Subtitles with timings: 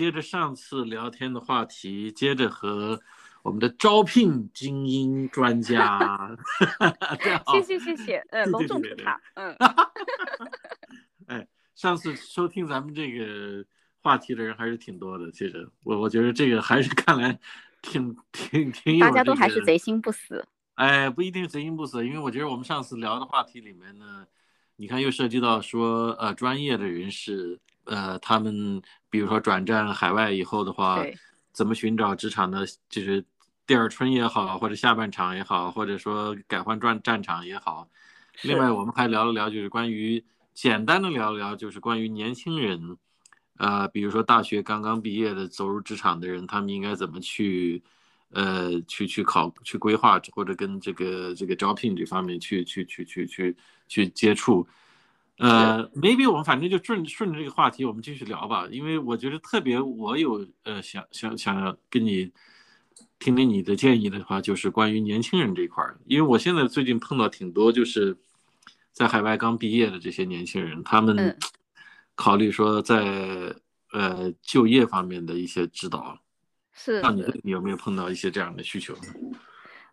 [0.00, 2.98] 接着上次聊天的话题，接着和
[3.42, 6.34] 我们的招聘精英专家，
[7.52, 9.54] 谢谢谢谢，呃，隆重出场，嗯，
[11.28, 13.62] 哎，上次收听咱们这个
[14.00, 15.68] 话题的人还是挺多的，其实。
[15.82, 17.38] 我我觉得这个还是看来
[17.82, 20.42] 挺挺挺有，大家都还是贼心不死，
[20.76, 24.26] 哎，不一定贼心不死，因为我觉得我们上次聊的话题里面呢，
[24.76, 27.60] 你看又涉及到说呃专业的人士。
[27.90, 28.80] 呃，他们
[29.10, 31.04] 比如说转战海外以后的话，
[31.52, 33.24] 怎么寻找职场的，就是
[33.66, 37.88] 第二春也好，或者下半场也好，或者说改换战战场也好。
[38.42, 42.96] 另外，我们还聊了聊，就是关于简单的聊了聊，就是关于年轻人，
[43.58, 47.82] 呃，比如说大学刚刚毕业的走入职场的人，他们应该怎么去，
[48.30, 53.56] 呃，去去考去规划，或者跟这个这个招聘这方面去去去去去
[53.88, 54.64] 去接触。
[55.40, 58.68] 呃，maybe 我们反正就顺顺着这个话题，我们继续聊吧。
[58.70, 62.30] 因为我觉得特别，我有呃想想想要跟你
[63.18, 65.98] 听听你的建议的话，就是关于年轻人这一块儿。
[66.04, 68.14] 因为我现在最近碰到挺多，就是
[68.92, 71.38] 在海外刚毕业的这些年轻人，他们
[72.14, 73.54] 考虑说在
[73.92, 76.18] 呃就业方面的一些指导。
[76.74, 77.00] 是。
[77.00, 78.94] 那你你有没有碰到一些这样的需求？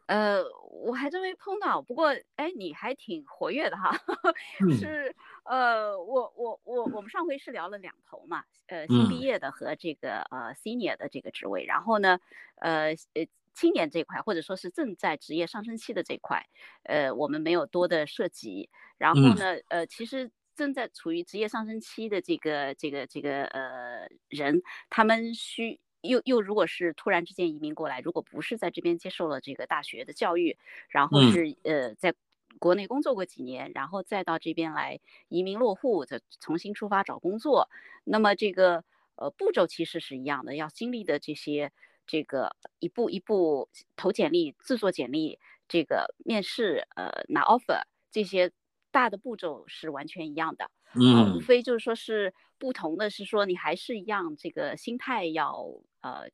[0.08, 0.42] 呃，
[0.88, 1.82] 我还真没碰到。
[1.82, 3.92] 不过，哎，你还挺活跃的哈。
[4.80, 5.14] 是。
[5.44, 12.20] 呃，我我我我们上回是聊了两头嘛，呃，新毕业的和这个呃 senior 的这个职位，然后呢，
[12.56, 16.46] 呃呃青年这块或者说是正在职业上升期的这块，
[16.84, 18.70] 呃，我们没有多的涉及。
[18.98, 30.58] 然后呢，呃，其实正在处于职业上升期的这个这个这个呃人，他们需又又如果是突然之间移民过来，如果不是在这边接受了这个大学的教育，
[30.90, 32.14] 然后是呃在。
[32.60, 37.70] 国内工作过几年，然后再到这边来移民落户，再重新出发找工作。
[38.04, 38.84] 那么这个
[39.16, 41.72] 呃步骤其实是一样的，要经历的这些
[42.08, 48.52] 这个一步一步投简历、制作简历、这个面试、呃拿 offer 这些
[48.90, 50.72] 大的步骤是完全一样的。
[50.94, 55.66] 嗯，无非就是说是不同的是说你还是一样这个心态要
[56.02, 56.30] 呃。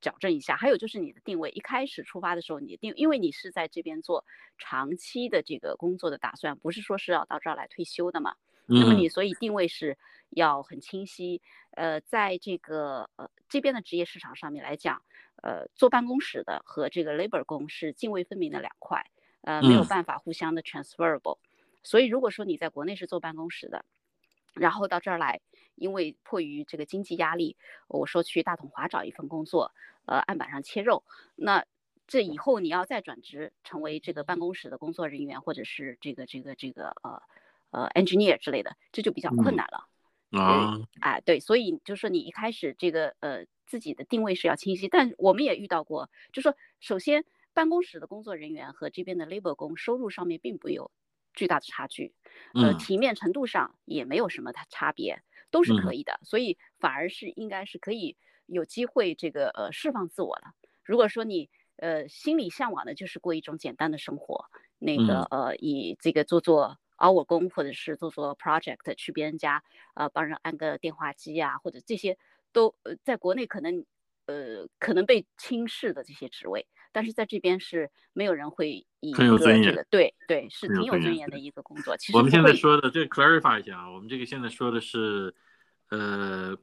[0.00, 4.22] 矫正一下，还有就是你的定位，一开始出发的时候，你定，因为你是在这边做
[4.58, 8.36] 长期的这个工作的打算，不是说是要到这儿来退休的嘛。
[8.66, 9.96] 那么你所以定位是
[10.28, 11.40] 要很清晰。
[11.70, 15.02] 呃，在这个呃这边的职业市场上面来讲，
[15.42, 21.38] 呃，坐办公室的和这个 labor 工是泾渭分明的两块，呃，没有办法互相的 transferable。
[21.84, 23.84] 所以如果说你在国内是坐办公室的，
[24.54, 25.40] 然后到这儿来，
[25.76, 27.56] 因为迫于这个经济压力，
[27.86, 29.72] 我说去大统华找一份工作。
[30.06, 31.02] 呃，案板上切肉，
[31.34, 31.64] 那
[32.06, 37.22] 这以后你要再转职成为这个办公室的工作人员，或者是这个这个这个呃
[37.70, 39.88] 呃 engineer 之类的，这就比较困难了。
[40.38, 47.24] 啊，哎，对，所以就是说你一开始这个呃自己的定位是要清晰，但我们也遇到过，就说首先
[47.54, 50.90] 办公室的工作人员和这边的 labor 工收入上面并不有
[51.34, 52.14] 巨大的差距，
[52.54, 58.16] 呃，体面程度上也没有什么差差别，都是可以的，所以反而是应该是可以。
[58.46, 60.52] 有机会这个呃释放自我了。
[60.82, 64.44] 如果说你呃心里向往的就是过一种简单的生活，
[64.78, 72.18] 那个呃以这个做做 hour 工或者是做做 project 去别人家呃帮人安个电话机啊，或者这些
[72.52, 73.86] 都呃在国内可能
[74.26, 81.94] 呃可能被轻视的这些职位，但是在这边是没有人会以很有尊严，对对是挺有尊严的一个工作。
[81.98, 85.34] 其实我们现在说的这 clarify 一下啊，我们这个现在说的是
[85.90, 86.56] 呃。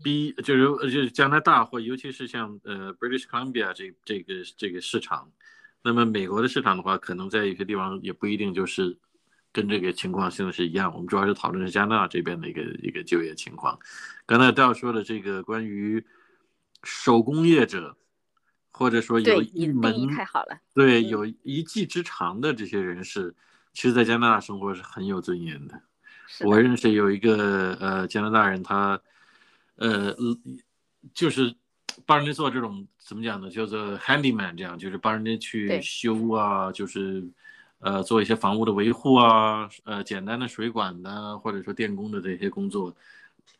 [0.00, 5.28] B 就是就是加拿大或尤其是像呃 British Columbia 这这个这个市场，
[5.82, 8.96] 那么美国的市场的话，可能在有些地方也不一定就是
[9.52, 10.92] 跟这个情况现在是一样。
[10.94, 13.76] 我们主要是讨论是加拿大这边的一个一个就业情况。
[14.24, 16.04] 刚才戴说的这个关于
[16.84, 17.96] 手工业者，
[18.70, 23.34] 或者说有一门太好了，对有一技之长的这些人士，
[23.72, 25.80] 其实在加拿大生活是很有尊严的。
[26.40, 29.00] 我认识有一个呃加拿大人，他。
[29.80, 30.12] 呃，
[31.14, 31.54] 就是
[32.04, 33.48] 帮人家做这种怎么讲呢？
[33.48, 37.24] 叫做 handyman，这样就是帮人家去修啊，就是
[37.78, 42.92] 呃做一些房屋的维护啊，呃简单的水管的或者说电工的这些工作，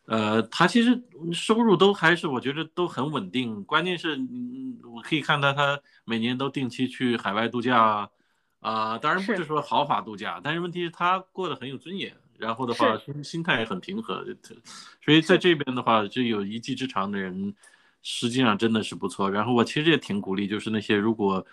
[0.05, 1.01] 呃，他其实
[1.31, 3.63] 收入都还是我觉得都很稳定。
[3.63, 8.09] 关键是，嗯，我可以看到他每年都定期去海外度假啊，
[8.59, 12.15] 啊，当然不是说豪华度假，但是问题是他过得很有尊严。
[12.39, 14.25] 然后的话，心心态也很平和，
[15.03, 17.53] 所以在这边的话，就有一技之长的人，
[18.01, 19.29] 实际上真的是不错。
[19.29, 21.45] 然后我其实也挺鼓励，就是那些如果，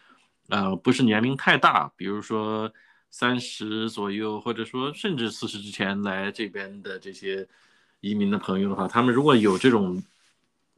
[0.49, 2.73] 呃，不是年龄太大，比如说
[3.11, 7.45] 三十左右，或者说甚至四十之前来这边的这些
[8.01, 10.03] 移民的朋友的话，他们如果有这种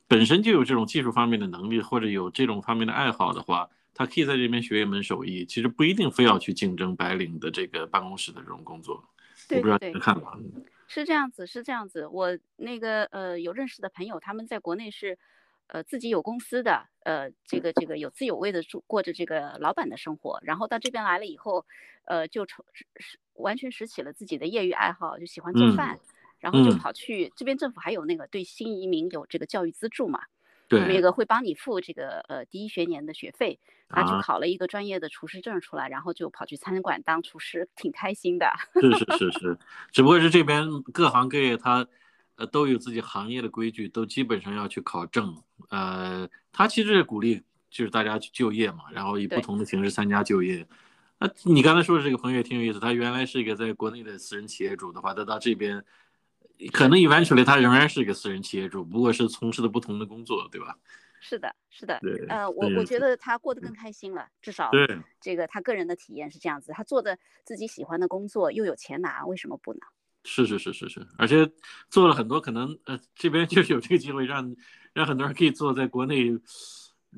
[0.06, 9.04] 本身就有这种技术方面的能力，或者有这种方面的爱好的话，他可以在这边学一门手艺，其实不一定非要去竞争白领的这个办公室的这种工作。
[9.48, 10.38] 对对对，看法
[10.86, 12.06] 是这样子，是这样子。
[12.06, 15.18] 我那个呃有认识的朋友，他们在国内是
[15.66, 21.66] 呃自己有公司的，呃这个这个有滋有味的住过着这个老板的生活，然后到这边来了以后，
[22.04, 22.64] 呃就成
[22.96, 25.98] 是完全拾起了自己的业余爱好，就喜欢做饭。
[26.40, 30.20] 然后就跑去这边，政府还有那个对新移民有这个教育资助嘛？
[30.68, 33.58] 对，那个会帮你付这个呃第一学年的学费，
[33.88, 38.46] 他去考了一个专业的厨师证出来，然后就跑去餐馆当厨师，挺开心的。
[38.74, 39.58] 是是是是，
[39.90, 41.88] 只不过是这边各行各业他
[42.36, 45.34] 呃都有自己行业的规矩，都基本上要去考证。
[45.70, 50.66] 呃，他其实鼓励就是大家去就业嘛，然后以不同的形式参加就业。
[51.18, 55.82] 那你刚才说的这个朋友也挺有意思，他原来是一个在国内的私人企业主的话，他到这边。
[56.72, 60.76] 可能 eventually 他仍然是一个私人企业主，不过是从事的不同的工作，对吧？
[61.20, 62.00] 是的，是的。
[62.28, 64.86] 呃，我我觉得他过得更开心了，至少对
[65.20, 66.72] 这个他个人的体验是这样子。
[66.72, 69.80] 他做的自己喜欢的工作，又有钱拿，为什么不呢？
[70.24, 71.50] 是是是是是，而且
[71.88, 74.54] 做了很多可能呃这边就是有这个机会让
[74.92, 76.24] 让很多人可以做在国内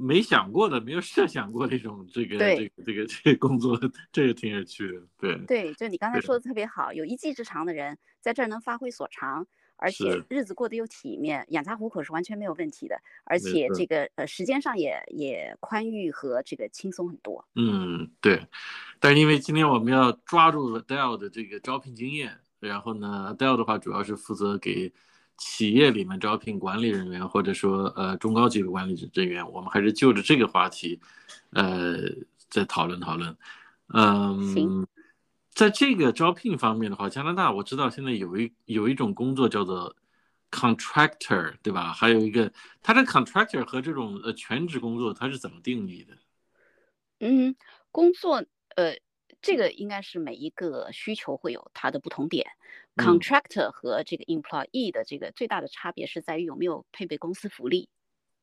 [0.00, 3.78] 没想过的、没有设想过的一种这个这个这个这个工作，
[4.10, 5.02] 这个挺有趣的。
[5.18, 7.98] 对对，就你刚才说的特别好，有一技之长的人。
[8.22, 13.00] 在这儿能发挥所长，而且日子过得又体面，养家糊口是完全没有问题的。
[13.24, 17.42] 而且这个呃时间上也也宽裕和这个轻松很多。
[17.54, 18.46] 嗯，对。
[18.98, 24.92] 但是因为今天我们要抓住了 Dell 的这个招聘经验，然后呢，Dell 的话主要是负责给
[25.40, 29.50] 企业里面招聘管理人员，或者说呃中高级的管理人员。
[29.50, 31.00] 我们还是就着这个话题，
[31.54, 31.96] 呃，
[32.50, 33.34] 再讨论讨论。
[33.94, 34.86] 嗯。
[35.52, 39.94] 在这个招聘方面的话，加拿大我知道现在有一有一种工作叫做
[40.50, 41.92] contractor，对吧？
[41.92, 42.50] 还有一个，
[42.80, 46.16] 它的 contractor 和这种呃全职工作它是怎么定义的？
[47.18, 47.56] 嗯，
[47.90, 48.44] 工作
[48.76, 48.96] 呃，
[49.42, 52.46] 这个应该是每一个需求会有它的不同点。
[52.96, 57.88] Contractor 和这个 employee 的这个最大的差别是在于有没有配备公司福利。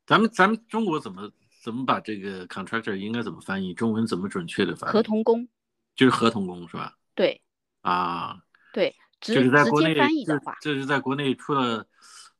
[0.05, 1.31] 咱们咱们中国怎么
[1.63, 3.73] 怎么把这个 contractor 应该怎么翻译？
[3.73, 4.93] 中文怎么准确的翻译？
[4.93, 5.47] 合同工。
[5.95, 6.95] 就是合同工是吧？
[7.15, 7.41] 对，
[7.81, 8.37] 啊，
[8.71, 11.87] 对，就是在国内翻译的话，这是在国内出了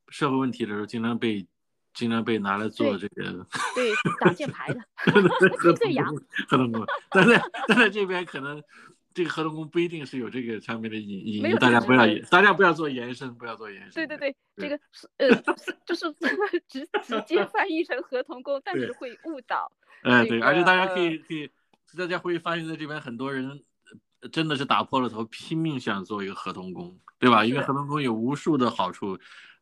[0.10, 1.48] 社会问题的时候，经常被
[1.96, 4.80] 经常被拿来做这个，对，挡箭牌的，
[5.58, 6.16] 合同工，
[6.48, 6.86] 合同工。
[7.10, 8.62] 但在但在这边可能
[9.18, 13.92] 这个合同工不一定是有这个产品的隐隐，大家不要大家不要做延伸，不要做延伸。
[13.94, 15.28] 对对对，这个 是呃，
[15.84, 16.06] 就是
[16.70, 19.72] 直直接翻译成合同工，但是会误导。
[20.04, 21.50] 哎，对，而且大家可以可以，
[21.98, 23.64] 大家会发现在这边很多人。
[24.32, 27.46] 真的是打破了头，拼命想做一个合同工，对吧？
[27.46, 29.18] 因为合同工有无数的好处，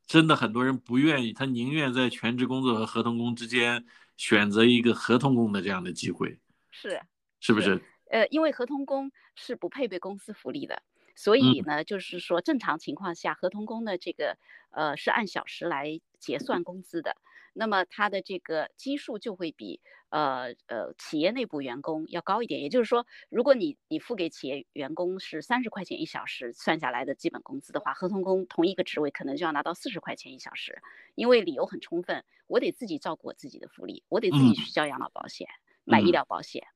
[0.08, 3.86] 真的很多人不愿意，他宁愿在全职工作和合同工之间
[4.16, 6.40] 选择一个合同工的这样的机会，
[6.72, 7.00] 是
[7.42, 7.82] 是不是？
[8.16, 10.82] 呃，因为合同工是不配备公司福利的，
[11.16, 11.60] 所以。
[11.66, 14.38] 呢，就是说正常情况下，合同工的这个
[14.72, 17.18] 呃是按小时来结算工资的。
[17.54, 30.82] 那么他的这个基数就会比呃呃企业内部员工要高一点，也就是说，如果你你付给企业员工是三十块钱一小时算下来的基本工资的话，合同工同一个职位可能就要拿到四十块钱一小时，
[31.16, 35.48] 因为理由很充分，我得自己照顾我自己的福利，我得自己去交养老保险、
[35.84, 36.68] 买医疗保险，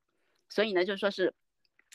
[0.50, 1.34] 所以呢，就是说是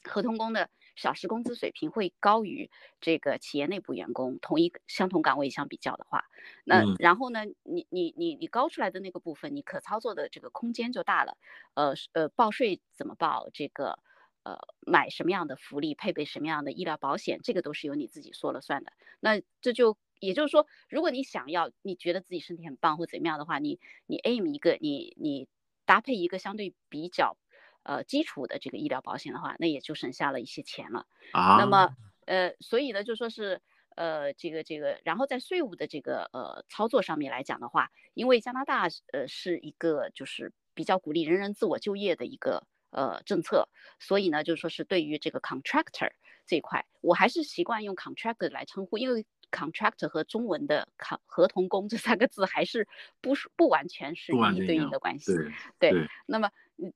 [0.04, 0.70] 合同工的。
[0.96, 2.70] 小时工资水平会高于
[3.00, 6.26] 这个企业内部员工同一相同岗位相比较的话，
[6.62, 11.36] 那然后呢，你你你你高出来的那个部分，你可操作的这个空间就大了。
[11.74, 13.48] 呃呃，报税怎么报？
[13.52, 13.98] 这个
[14.44, 14.56] 呃，
[14.86, 18.92] 买什么样的福利，配备什么样的医疗保险，这个都是由你自己说了算的。
[19.18, 25.48] 那这就也就是说，如果你想要，你觉得自己身体很棒或怎么样的话，你你 aim 一个，你你
[25.84, 27.36] 搭配一个相对比较。
[27.84, 31.56] 呃，基础的这个医疗保险的话，那也就省下了一些钱了啊。
[31.58, 33.60] 那么，呃，所以呢，就说是，
[33.94, 43.68] 呃，这个这个，然后在税务的这个呃操作上面来讲的话，因为加拿大呃是一个就是比较鼓励人人自我就业的一个呃政策，
[44.00, 46.10] 所以呢，就说是对于这个 contractor
[46.46, 52.88] 这一块，我还是习惯用 contractor 来称呼，因为 contractor 和中文的合合同工这三个字还是
[53.20, 55.32] 不是不完全是一对应的关系。
[55.78, 55.92] 对，
[56.24, 56.50] 那么。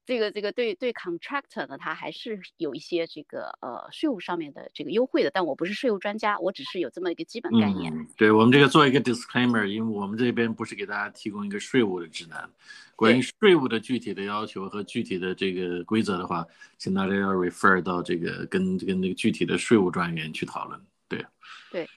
[0.05, 8.07] 这个这个对对 contractor 呢，它还是有一些这个呃税务上面的这个优惠的，但我不是税务专家，我只是有这么一个基本概念。
[8.17, 12.51] 对我们这个做一个 disclaimer，因为我们这边不是给大家提供一个税务的指南，
[12.97, 16.45] 关于税务的具体的要求和具体的这个规则的话，
[16.77, 20.81] 请大家要 refer 到这个跟跟那个具体的税务专员去讨论。
[21.09, 21.25] 对，
[21.71, 21.89] 对。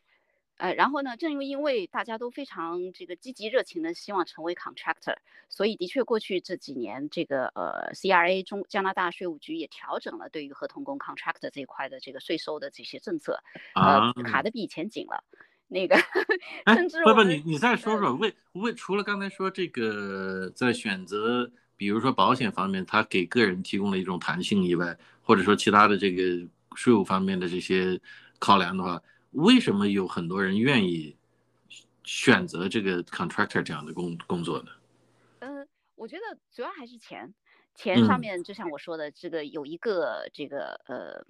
[0.61, 5.15] 呃，然后呢，正因为大家都非常这个积极热情的希望成为 contractor，
[5.49, 13.39] 所以的确过去这几年，这个呃 CRA 中加拿大税务局也调整了对于合同工 contractor 这一块的这个税收的这些政策，
[13.73, 15.23] 呃，卡的比以前紧了。
[15.67, 15.95] 那个，
[16.75, 27.99] 甚至不不，你你再说说，为为除了刚才说这个在选择，比如说保险方面，它给个人提供了一种弹性以外，或者说其他的这个税务方面的这些
[28.37, 29.01] 考量的话。
[29.31, 31.15] 为什么有很多人愿意
[32.03, 34.71] 选择这个 contractor 这样的工工作呢？
[35.39, 37.33] 呃，我觉得主要还是钱，
[37.73, 41.25] 钱上面就像我说的，这个有一个这个呃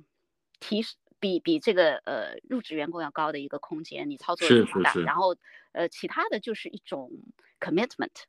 [0.60, 5.04] 提示比比这个呃入职员工要高的一个空间，你操作是是是。
[5.04, 5.36] 然后
[5.74, 7.12] 呃其他的就是一种
[7.60, 8.24] commitment。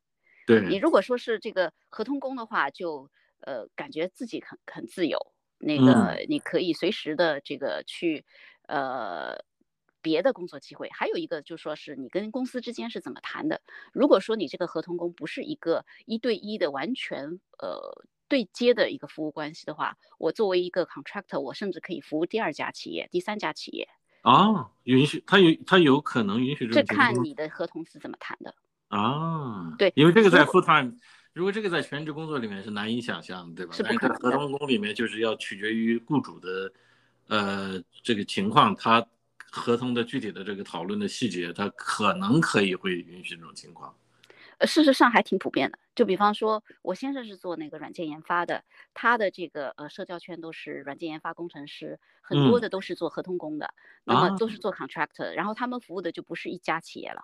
[0.47, 0.69] 对。
[0.69, 3.09] 你如果说是这个合同工的话，就
[3.41, 5.19] 呃感觉自己很很自由，
[5.59, 8.27] 那个你可以随时的这个去
[8.67, 9.43] 呃。
[10.03, 13.63] 别的工作机会，还有一个就说是你跟公司之间是怎么谈的。
[13.93, 23.89] 如果说你这个合同工不是一个一对一的完全呃对接的一个服务关系的话，我作为一个 contractor，我甚至可以服务第二家企业、第三家企业。
[24.23, 28.55] 啊，允许他有他有可能允许这看你的合同是怎么谈的
[28.89, 29.75] 啊。
[29.79, 30.97] 对，因为这个在 full time，
[31.33, 33.73] 如果这个在全职工作里面是难以想象，对吧？
[33.73, 34.17] 是不可能。
[34.19, 36.73] 合同工里面就是要取决于雇主的
[37.29, 39.07] 呃这个情况，他。
[39.55, 43.95] 合同的具体的这个讨论的细节，它可能可以会允许这种情况。
[44.57, 45.79] 呃，事实上还挺普遍的。
[45.95, 57.23] 就比方说，我先生是做那个软件研发的，他的这个呃社交圈都是软件研发工程师，很多的都是做合同工的，那么都是做 contractor，然后他们服务的就不是一家企业了，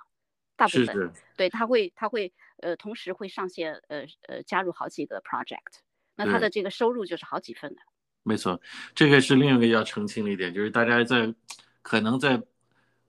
[0.55, 5.81] 大部分对他会他会呃同时会上线呃呃加入好几个 project，
[6.15, 7.81] 那他的这个收入就是好几份的。
[8.23, 8.61] 没错，
[8.95, 11.35] 这个是另一个要澄清的一点，就是大家在。
[11.83, 12.43] 可能在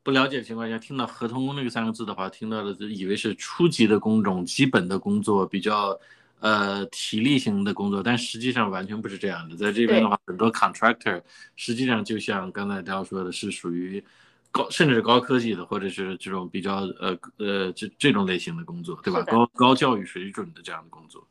[0.01, 5.99] 不了解的情况下，听到合同工那个三个字的话，听到的就以为是初级的工种、基本的工作，比较
[6.39, 9.55] 呃体力型的工作，但实际上完全不是这样的。
[9.57, 11.21] 在这边的话，很多 contractor
[11.57, 14.03] 实际上就像刚才大家说的，是属于
[14.49, 19.21] 高甚至是高科技的，或者是这种比较呃呃这这种类型的工作，对吧？
[19.23, 21.27] 高高教育水准的这样的工作。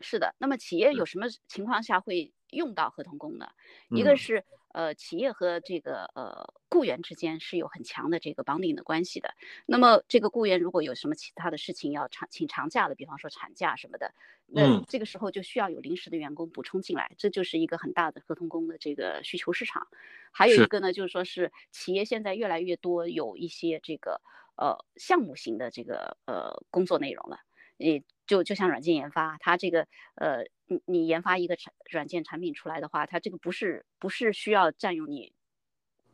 [0.00, 0.32] 是的。
[0.38, 3.46] 那么企业有什么情况下会用到合同工呢？
[3.90, 4.44] 一个是。
[4.76, 9.34] 呃，企业和这个呃雇员之间是有很强的这个绑定的关系的。
[9.64, 14.12] 那么这个雇员如果有什么其他的事情要长请长假的，比方说产假什么的，
[14.46, 19.88] 那这个时候就需要有临时的员工补充进来，这就是一个很大的合同工的这个需求市场。
[20.30, 24.20] 还有一个呢，就是说是企业现在越来越多有一些这个
[24.56, 27.38] 呃项目型的这个呃工作内容了，
[27.76, 30.44] 你就就像软件研发，它这个呃。
[30.68, 35.32] 你你研发一个产软件产品出来的话，它这个不是不是需要占用你，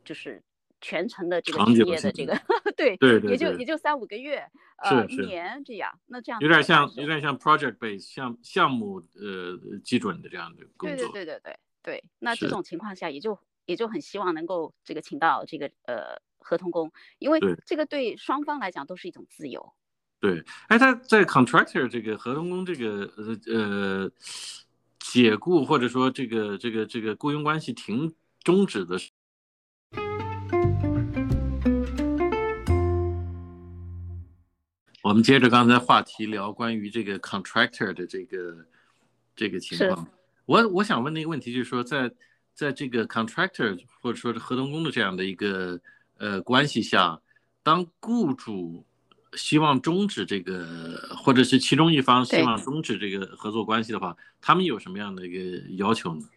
[0.05, 0.43] 就是
[0.79, 2.39] 全程的这个职业的这个，
[2.77, 19.73] 对对对，也就也就三五个月，呃，一年这样，那这样有点像有点像 project base 项项目呃基准的这样的工作，对对对对对对，那这种情况下也就也就很希望能够这个请到这个呃合同工，因为这个对双方来讲都是一种自由。
[20.23, 24.11] 对，哎，他在 contractor 这个合同工这个呃呃
[25.01, 28.15] 解雇或者说这个这个这个雇佣关系停
[28.45, 28.97] 终止的，
[35.03, 38.65] 我们接着刚才话题聊关于这个 contractor 的这个
[39.35, 40.07] 这个情况。
[40.47, 42.09] 我我想问的一个问题就是说，在
[42.55, 45.81] 在这个 contractor 或者说是合同工的这样的一个
[46.19, 47.21] 呃关系下，
[47.65, 48.87] 当雇主
[49.35, 56.29] 希望终止这个，或者是其中一方希望终止这个合作关系的话，他们有什么样的一个要求呢？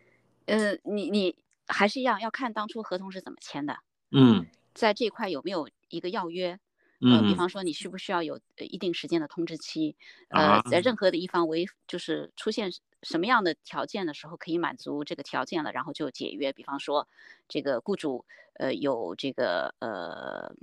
[0.46, 1.36] 呃，你你
[1.68, 3.78] 还是一样要看当初合同是怎么签的。
[4.12, 6.60] 嗯，在这块有没有一个要约？
[7.02, 9.96] 呃，比方说你需不需要有一定时间的通知期？
[10.30, 12.72] 呃，在任何的一方违就是出现
[13.04, 16.54] 什么样的条件的时候可以满足这个条件了，然后就解约。
[16.54, 17.08] 比方说
[17.48, 20.56] 这个雇主呃有这个呃。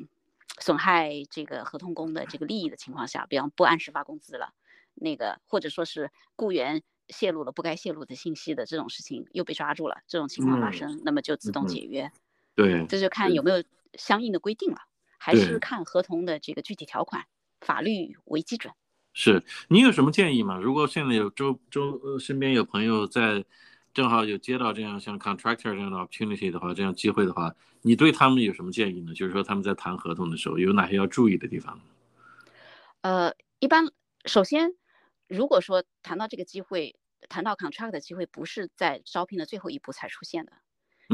[0.61, 4.53] 损害这个合同工的这个利益的情况下，比方不按时发工资了，
[4.95, 12.11] 那个或者说是雇员泄露了不该泄露的信息的这种事情又被抓住了，这种情况发生，那么就自动解约。
[12.55, 14.79] 对，这就看有没有相应的规定了，
[15.19, 17.25] 还是看合同的这个具体条款，
[17.61, 18.73] 法律为基准。
[19.15, 20.57] 是你有什么建议吗？
[20.59, 23.45] 如果现在有周周身边有朋友在。
[23.95, 29.13] 正好有接到这样像 contractor 这样的 opportunity 的话，这样机会的话，你对他们有什么建议呢？
[29.15, 31.79] 就是说他们在谈合同的时候有哪些要注意的地方？
[33.03, 33.85] 呃，一般
[34.25, 34.75] 首先，
[35.29, 36.97] 如果说谈到这个机会，
[37.29, 40.53] 谈到 contract 的机会不是在招聘的最后一步才出现的，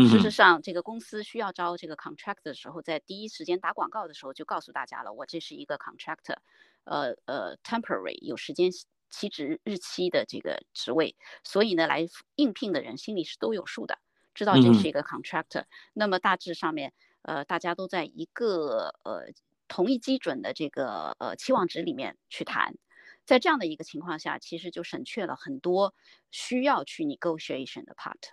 [0.09, 6.37] 事实上，这个公司需要招这个 contract 的时候，在第一时间打广告的时候就告诉大家了，我这是一个 contractor，
[6.85, 8.71] 呃呃 temporary 有时间
[9.11, 13.99] 期职日期的这个职位，所以呢，来应聘的人心里是都有数的，
[14.35, 15.65] 知道这是一个 contractor。
[15.93, 19.33] 那么大致上面，呃，大家都在一个呃
[19.67, 22.75] 同一基准的这个呃期望值里面去谈，
[23.25, 25.95] 在这样的一个情况下，其实就省去了很多
[26.31, 28.33] 需要去 negotiation 的 part。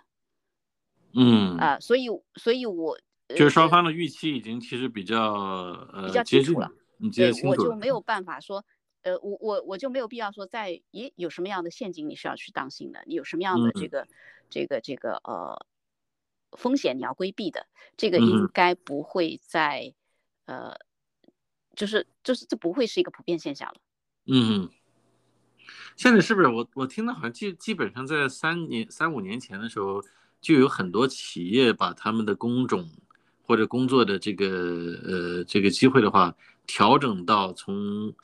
[1.18, 5.32] 嗯啊，所以，所以我就是双方的预期已经其实比较
[5.92, 6.70] 呃比较清楚了，
[7.14, 8.62] 对，我就没有办法说，
[9.06, 14.04] 呃，我我我就没有必要说在，咦，有什么样的陷阱你是要去当心的，你有什么样的这个
[14.50, 15.64] 这个这个呃
[16.58, 19.94] 风险你要规避的，这个应该不会在
[20.46, 20.76] 呃，
[21.76, 23.76] 就是就是这不会是一个普遍现象了。
[24.26, 24.68] 嗯，
[25.94, 30.02] 现在是不是我我听到好像基基本上在三年三五年前的时候。
[30.38, 32.88] 就有很多企业把他们的工种
[33.42, 34.46] 或者工作的这个
[35.02, 36.36] 呃这个机会的话，
[36.68, 38.14] 调整到从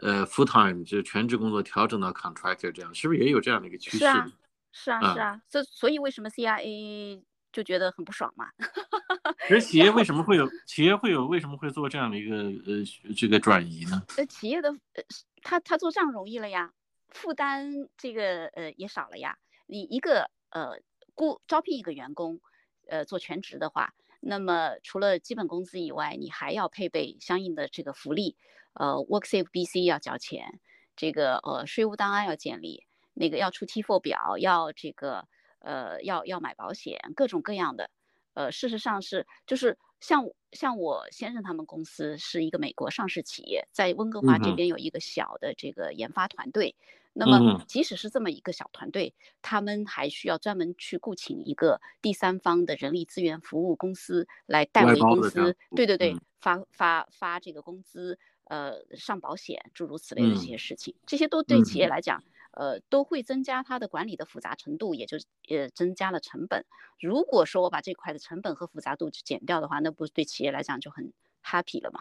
[0.00, 3.98] 呃 full time 就全职工作调整到 contractor 这样，是不是也有这样的一个趋势？
[3.98, 4.30] 是啊，
[4.72, 5.42] 是啊，是啊。
[5.48, 8.48] 这所以为什么 CIA 就觉得很不爽嘛？
[9.48, 12.36] 其实企业为什么会有企业会有为什么会做这样的一个
[12.66, 14.02] 呃这个转移呢？
[14.16, 15.02] 呃，企业的呃
[15.42, 16.72] 他他做这样容易了呀，
[17.08, 19.38] 负担这个呃也少了呀。
[19.66, 20.80] 你一个呃。
[21.20, 22.40] 雇招聘一个员工，
[22.86, 28.36] 呃，做全职的话，那么除了基本工资以外，你还要配备相应的这个福利，
[28.78, 30.60] 呃，WorkSafe BC 要交钱，
[30.94, 35.26] 这个呃税务档案要建立，那个要出 T4 表，要这个
[35.58, 37.90] 呃要要买保险，各种各样的，
[38.34, 46.76] 呃，事实上是就是像像我先生他们公司是一个美国上市企业，在温哥华这边有一个小的这个研发团队。
[47.14, 58.16] 那么，即使是这么一个小团队，他们还需要专门去雇请一个第三方的人力资源服务公司来代为公司，对对对，发发发这个工资，
[58.48, 66.64] 呃，上保险，诸如此类的这些事情，这些都对企业来讲，呃，都会增加它的管理的复杂程度，也就呃增加了成本。
[67.00, 71.12] 如果说我把这块的成本和复杂度减掉的话，那不是对企业来讲就很
[71.44, 72.00] happy 了嘛？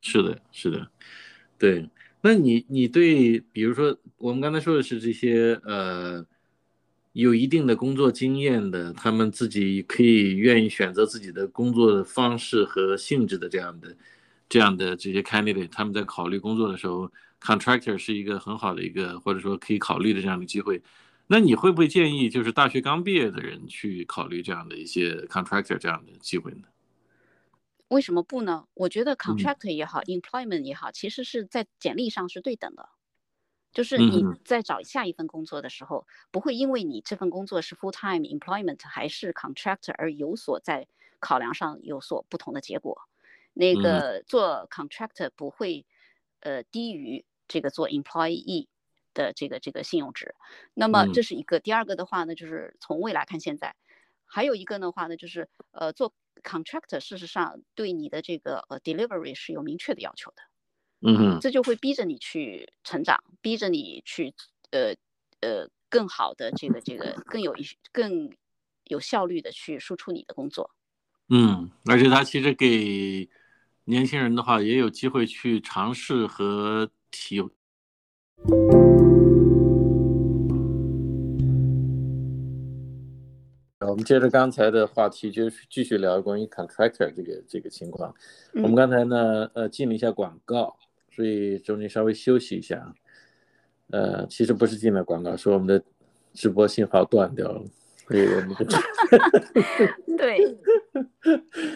[0.00, 0.90] 是的，是的，
[1.58, 1.88] 对。
[2.20, 6.26] 那你你对，比如说我们刚才说的是这些呃，
[7.12, 13.94] 有一定的工作经验的，他们自己可以愿意选择自己的工作的方式和性质的这样的
[14.48, 20.82] 这样的这些 candidate，他们在考虑工作的时候，contractor 是一个很好的一个或者说可以考虑的这样的机会。
[21.26, 26.68] 那你会不会建议就是大学刚毕业的人去考虑这样的一些 contractor 这样的机会呢？
[27.88, 28.66] 为什么不呢？
[28.74, 32.88] 我觉得 contractor 也好，employment 也好，其实是在简历上是对等的，
[33.72, 40.86] 就是你在找下一份工作的时候，不会因为你这份工作是 full time employment 还是 contractor 而有所在
[41.20, 43.00] 考量上有所不同的结果。
[43.54, 45.86] 那个做 contractor 不会
[46.40, 48.66] 呃低于这个做 employee
[49.14, 50.34] 的这个这个信用值。
[50.74, 53.74] 那么这是一个，第二个的话呢，就是从未来看现在，
[54.26, 56.12] 还有一个的话呢，就是呃做。
[56.42, 60.42] Contractor 事实上对你的这个呃 delivery 是有明确的要求的，
[61.00, 64.34] 嗯，这就会逼着你去成长，逼着你去
[64.72, 64.94] 呃
[65.40, 68.30] 呃更好的这个这个更有一更
[68.82, 70.72] 有效率的去输出你的工作。
[71.28, 73.26] 嗯，而且他其实给
[73.86, 77.42] 年轻人的话也有机会去尝试和体。
[83.86, 88.14] 我们接着刚才的话题，就是继续聊关于 contractor 这个这个情况。
[88.54, 90.74] 我们刚才呢，呃，进了一下广告，
[91.14, 92.94] 所以中间稍微休息一下。
[93.90, 95.84] 呃，其实不是进了广告，是我们的
[96.32, 97.62] 直播信号断掉了，
[98.08, 98.64] 所以我们就
[100.16, 100.56] 对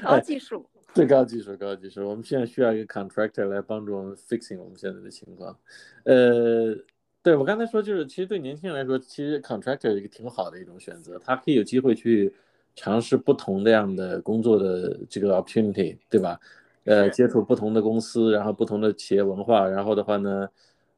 [0.03, 0.67] 高技术，
[0.99, 2.09] 最高技术，高技术。
[2.09, 5.57] 我们现在需要一个 contractor 来帮助我们 fixing 我们现在的情况。
[6.03, 6.75] 呃。
[7.21, 12.33] 对我刚才说，就是其实对年轻人来说，其实 contractor 一个挺好的一种选择，他可以有机会去
[12.75, 16.41] 尝试不同的样的工作的这个 opportunity，对吧？
[16.85, 20.49] 呃，接触不同的公司，然后不同的企业文化，然后的话呢，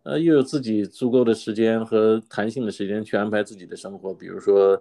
[0.05, 4.81] 呃，又有自己足够的时间和弹性的时间去安排自己的生活，比如说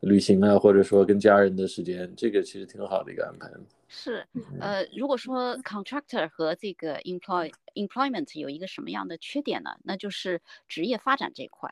[0.00, 3.50] 旅行啊，或者说跟家人的时间，这个其实挺好的一个安排。
[3.88, 4.26] 是，
[4.60, 9.70] 呃，如果说 contractor 和这个 employ employment 有一个什么样的缺点呢？
[9.82, 11.68] 那就是职业发展这块。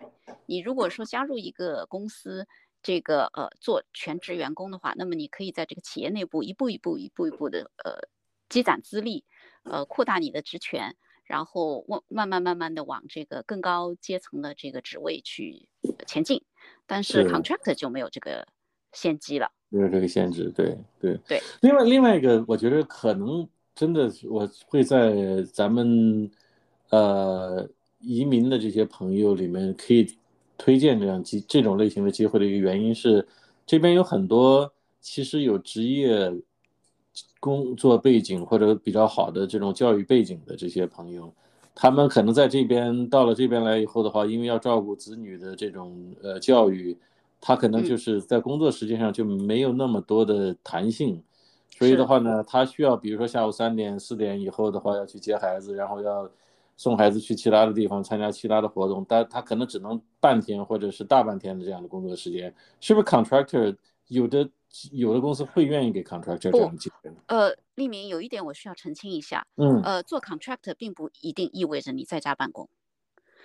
[0.47, 2.47] 你如果说加入一个公司，
[2.83, 8.09] 这个呃做全职员工的话，那么你可以在这个企业内部一步一步、一步一步的呃
[8.49, 9.25] 积攒资历，
[9.62, 10.97] 呃扩大你的职权，
[11.29, 15.69] 然后往慢慢慢慢的往这个更高阶层的这个职位去
[16.07, 16.43] 前进。
[16.87, 18.49] 但是 contractor 就没有这个
[18.93, 19.53] 先机了。
[19.69, 21.43] 没有这个限制，对对对。
[21.61, 26.31] 另外另外一个，我觉得可能真的我会在咱们
[26.88, 27.69] 呃
[28.01, 30.07] 移民的这些朋友里面可以
[30.57, 33.29] 推荐这样机这种类型的机会的一个原因是，
[33.67, 36.33] 这边有很多其实有职业
[37.40, 41.33] 工作背景或者比较好的这种教育背景的这些朋友，
[41.74, 46.96] 他们可能在这边到了这边来以后的话，因为要照顾子女的这种呃教育。
[47.40, 51.22] 他可能就是在工作时间上就没有那么多的弹性，
[51.70, 56.28] 所以的话呢，他需要比如说下午三点四点以后的话要去接孩子，然后要
[56.76, 63.76] 送孩子去其他的地方参加其他的活动，但他可能只能半天或者是大半天的这样的工作时间，是不是？Contractor
[64.09, 64.50] 有的
[64.93, 72.69] 有的公司会愿意给 Contractor 这样机会呃，立明有一点我需要澄清一下，嗯，呃，做 Contractor 并不一定意味着你在家办公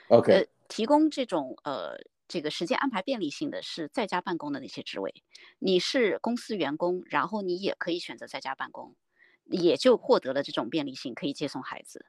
[0.10, 1.98] ，OK，呃提供这种呃。
[2.26, 5.14] 这个时间安排便利性的是在家办公的那些职位，
[5.60, 8.96] 你是公司员工，然后你也可以选择在家办公，
[9.44, 12.06] 也就获得了这种便利性，可以接送孩子。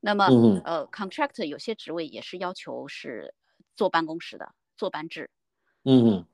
[0.00, 0.24] 那么，
[0.64, 3.34] 呃，contract 有些职位也是要求是
[3.76, 5.30] 坐办公室的，坐班制。
[5.84, 6.24] 嗯，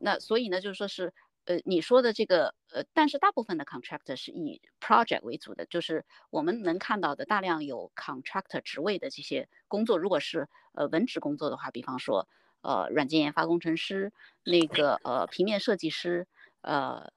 [0.00, 1.14] 那所以呢，就是说是，
[1.50, 12.28] 呃，你说的这个，呃，但是大部分的 contract 是以 project 为主的，就是我们能看到的大量有 contractor 职位的这些工作，如果是呃文职工作的话，比方说。
[12.62, 14.12] 呃，软件研发工程师，
[14.44, 16.26] 那个呃，平面设计师，
[16.60, 17.10] 呃，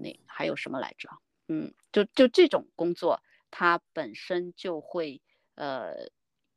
[0.00, 1.10] 那还有什么来着？
[1.48, 5.20] 嗯，就就这种工作，它本身就会
[5.56, 6.08] 呃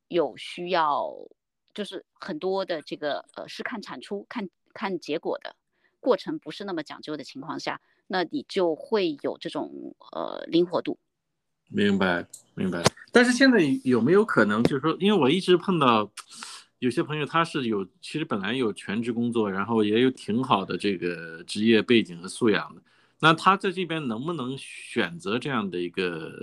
[0.07, 1.13] 有需要，
[1.73, 5.57] 就是很多的这个呃是看产出、看看结果的
[6.01, 10.99] 过程，不是那么讲究的情况下，那你就会有这种呃灵活度。
[11.69, 12.83] 明白，明白。
[13.13, 16.11] 但是现在有没有可能，就是说，因为我一直碰到。
[16.79, 22.81] 有些朋友他是有，其实本来有全职工作，然后也有挺好的这个职业背景和素养的，
[23.19, 26.33] 那他在这边能不能选择这样的一个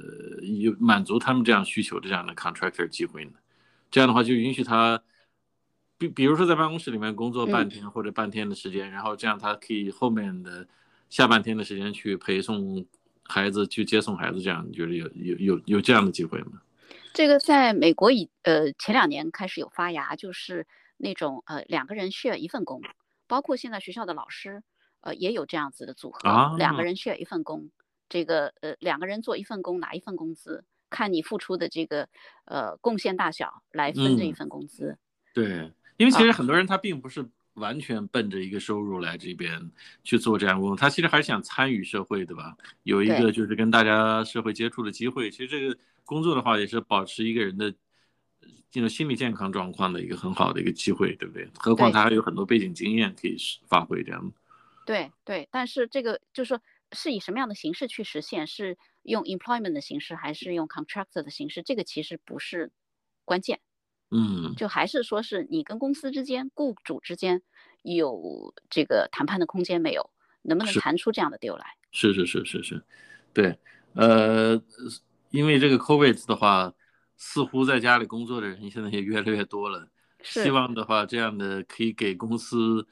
[0.60, 3.32] 有满足他们这样需求的这样的 contractor 机会呢？
[3.90, 5.02] 这样的话就允许他，
[5.98, 10.66] 比比如说在办公室里面工作半天或者半天的时间，然后这样他可以后面的
[11.10, 12.86] 下半天的时间去陪送
[13.24, 16.62] 孩子，去接送孩子，这样你觉得有有有有这样的机会吗？
[17.12, 22.80] 这个在美国以呃前两年开始有发芽，就是那种呃两个人 share 一份工，
[23.26, 24.62] 包括现在学校的老师
[25.00, 27.70] 呃也有这样子的组合，两个人 share 一份工，
[28.08, 32.08] 这个呃两个人做一份工拿一份工资，看你付出的这个
[32.44, 34.96] 呃贡献大小来分这一份工资。
[35.34, 39.70] 对，因为其实很多人他并不是完全奔着一个收入来这边
[40.02, 42.56] 去做这样工作，他其实还是想参与社会，对吧？
[42.84, 45.78] 有一个就是跟大家社会接触的机会，其实这个。
[46.08, 47.70] 工作的话也是保持一个人的
[48.70, 51.46] 这种心理健康状况的一个很好的一个机会，对不对？
[51.58, 53.36] 何况他还有很多背景经验可以
[53.68, 54.32] 发挥，这样。
[54.86, 58.46] 对对，但是这个就是说是以什么样的形式去实现？
[58.46, 61.62] 是用 employment 的形式，还是用 contractor 的形式？
[61.62, 62.72] 这个其实不是
[63.26, 63.60] 关键。
[64.10, 67.42] 嗯，就还是说是你跟公司之间、雇主之间
[67.82, 70.10] 有这个谈判的空间没有？
[70.42, 71.66] 能不能谈出这样的 deal 来？
[71.90, 72.82] 是是是是是，
[73.32, 73.58] 对，
[73.94, 74.62] 呃。
[75.30, 76.72] 因为这个 COVID 的话，
[77.18, 79.86] 似乎在家里工作的人现在也越来越多了。
[80.22, 82.88] 希望的话，这样的可以给公司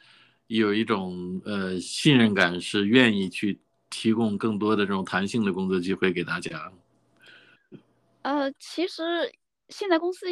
[0.47, 6.71] 有一种呃信任感，是愿意去提供更多的这种弹性的工作机会给大家。
[8.21, 9.03] 呃，其实
[9.71, 10.27] 现在公司，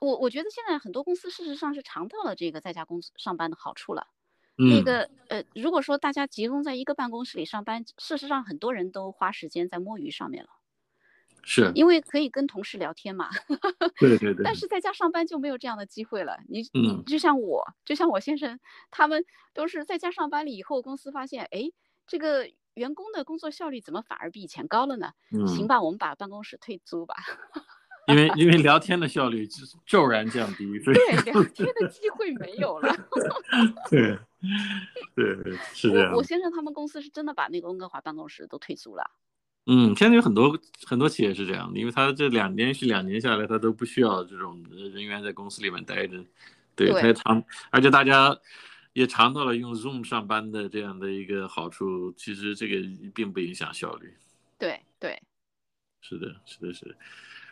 [0.00, 4.06] 我我觉得现在很多公司事实上是尝到了这个在家公司上班的好处了。
[4.56, 10.50] 那个呃，如果说大家集中在一个办公室里上班，事实上很多人都花时间在摸鱼上面了。
[11.44, 13.30] 是因为可以跟同事聊天嘛？
[14.00, 14.42] 对 对对。
[14.42, 16.40] 但是在家上班就没有这样的机会了。
[16.48, 18.58] 你你，就像我，就像我先生，
[18.90, 21.70] 他们都是在家上班了以后，公司发现，哎，
[22.06, 25.12] 这个员工的工作效率怎么反而比以前高了呢？
[25.46, 27.14] 行吧，我们把办公室退租吧。
[28.08, 30.94] 因为因为聊天的效率就骤然降低，对
[31.24, 32.94] 聊天的机会没有了。
[33.90, 34.18] 对
[35.14, 36.12] 对是这样。
[36.14, 39.10] 我先生他们公司是真的把那个温哥华办公室都退租了。
[39.66, 46.24] 嗯，现在有很多很多企业是这样的，因为他这两连续两年下来，他都不需要这种人员在公司里面待着，
[46.74, 48.34] 对，他也尝，而且大家
[48.94, 52.76] 也尝到了用 Zoom 上班的这样的一个好处，其实这个
[53.14, 54.16] 并不影响效率。
[54.58, 55.20] 对对，
[56.00, 56.94] 是的，是的，是的。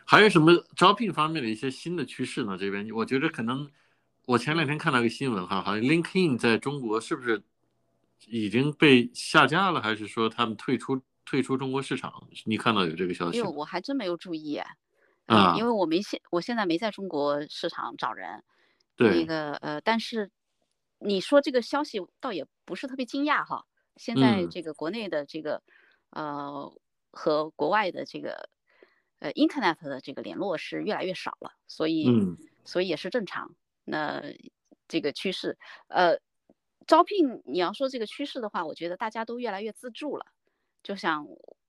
[0.07, 2.57] 还有什么招聘方面的一些新的趋势呢？
[2.57, 3.69] 这边我觉得可能，
[4.25, 7.43] 我前两天看到一个新闻哈，好像 LinkedIn 在中国是不是
[8.27, 10.99] 已经被下架了，还是说他们退出？
[11.29, 13.37] 退出中国市场，你看到有这个消息？
[13.37, 14.55] 哎呦，我还真没有注意
[15.25, 18.41] 啊，因为我没现我现在没在中国市场找人。
[18.95, 19.09] 对。
[19.09, 20.31] 那个呃，但是
[20.99, 23.65] 你说这个消息倒也不是特别惊讶哈，
[23.97, 25.61] 现在这个国内的这个
[26.11, 26.73] 呃
[27.11, 28.47] 和国外的这个
[29.19, 32.09] 呃 Internet 的这个联络是越来越少了，所以
[32.65, 33.55] 所以也是正常。
[33.83, 34.21] 那
[34.87, 36.19] 这个趋势，呃，
[36.85, 40.25] 招聘你要说这个趋势的话，我觉得大家都越来越自助了。
[40.83, 41.25] 就像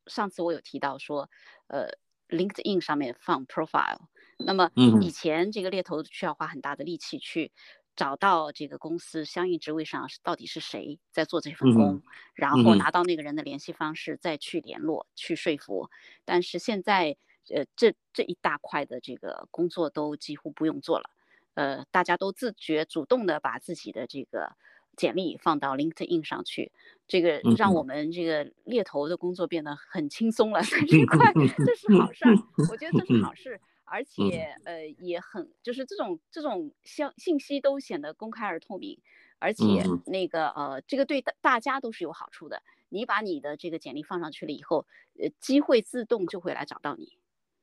[0.06, 1.28] 上次我有提到说，
[1.68, 1.88] 呃
[2.28, 3.98] ，LinkedIn 上面放 profile，
[4.36, 7.52] 那么以前这个猎头需要花很大的力气去
[7.96, 12.02] 找到这个公司相应职位上到底是谁在做这份工，
[12.34, 15.90] 然后拿到那个人的联系方式再去联络去说服。
[16.24, 17.16] 但是现在，
[17.54, 21.10] 呃，这这一大块的这个工作都几乎不用做了。
[21.54, 24.52] 呃，大家都自觉主动的把自己的这个
[24.96, 26.70] 简历放到 LinkedIn 上去，
[27.08, 31.32] 这个让我们这个猎头的工作变得很轻松了， 这块
[31.66, 32.34] 这是好事儿，
[32.70, 39.00] 我觉得这是好事，而且呃也很就是这种这种相信息都显得公开而透明，
[39.40, 39.64] 而且
[40.06, 44.86] 那个呃这个对大大家都是有好处的，你把你的这个简历放上去了以后，
[45.20, 47.18] 呃机会自动就会来找到你，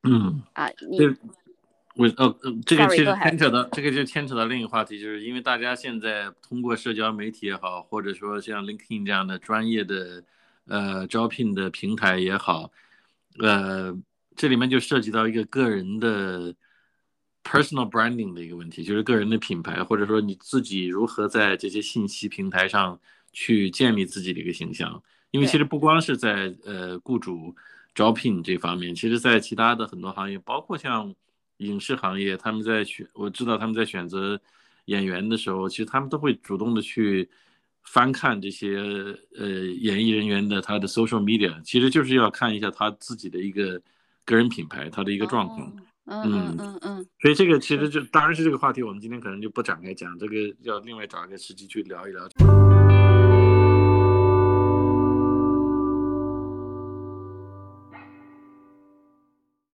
[0.06, 1.00] 嗯啊你。
[1.98, 10.22] 我呃呃，这个其实牵扯到这个就牵扯到另一个话题，就是因为大家现在通过社交媒体也好，或者说像 LinkedIn 这样的专业的
[10.68, 12.70] 呃招聘的平台也好，
[13.40, 13.98] 呃，
[14.36, 16.54] 这里面就涉及到一个个人的
[17.46, 23.00] personal branding 的一个问题，就是个人的品牌，或者说你自己如何在这些信息平台上
[23.32, 25.02] 去建立自己的一个形象。
[25.32, 27.56] 因为其实不光是在呃雇主
[27.96, 31.12] 招聘这方面，其实在其他的很多行业，包括像。
[31.60, 34.38] 影视行业，他们在选，我知道他们在选择
[34.88, 37.30] 演员的时候，其实他们都会主动的去
[37.84, 38.76] 翻看这些
[39.38, 43.82] 呃演艺人员的他的 social media，其实就是要看一下他自己的一个
[44.26, 45.74] 个人品牌，他的一个状况。
[46.08, 47.08] 嗯嗯嗯嗯。
[47.22, 52.28] 所以这个其实就当然是这个话题，我们今天可能就不展开讲，这个要另外找一个时机去聊一聊。